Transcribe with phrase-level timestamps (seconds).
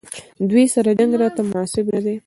[0.49, 2.15] دوی سره جنګ راته مناسب نه دی.